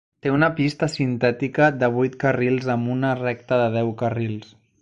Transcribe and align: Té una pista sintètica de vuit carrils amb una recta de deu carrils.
Té 0.25 0.29
una 0.35 0.47
pista 0.59 0.87
sintètica 0.93 1.69
de 1.83 1.91
vuit 1.97 2.17
carrils 2.25 2.73
amb 2.77 2.93
una 2.97 3.15
recta 3.23 3.63
de 3.65 3.73
deu 3.81 3.97
carrils. 4.05 4.55